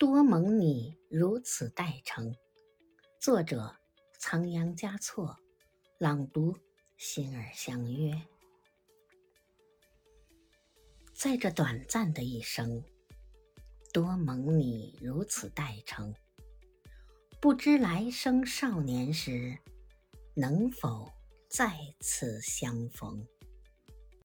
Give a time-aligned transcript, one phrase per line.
[0.00, 2.34] 多蒙你如此待成
[3.20, 3.76] 作者
[4.18, 5.36] 仓央嘉措
[5.98, 6.56] 朗读
[6.96, 8.18] 心儿相约。
[11.12, 12.82] 在这短暂的一生
[13.92, 16.14] 多蒙你如此待成
[17.38, 19.58] 不知来生少年时
[20.34, 21.12] 能否
[21.46, 23.22] 再次相逢？